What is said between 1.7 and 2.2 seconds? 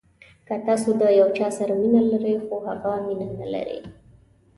مینه